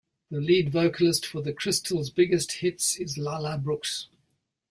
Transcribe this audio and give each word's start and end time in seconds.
The 0.31 0.41
lead 0.41 0.71
vocalist 0.71 1.27
for 1.27 1.43
The 1.43 1.53
Crystals' 1.53 2.09
biggest 2.09 2.53
hits 2.53 2.95
is 2.97 3.19
La 3.19 3.37
La 3.37 3.55
Brooks. 3.55 4.07